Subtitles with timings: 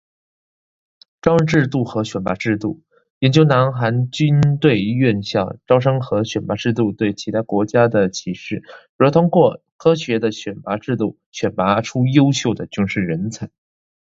[1.21, 2.81] 招生和选拔制度：
[3.19, 8.63] 研究韩国军队院校招生和选拔制度对其他国家的启示，
[8.97, 13.51] 如何通过科学的选拔制度选拔出优秀的军事人才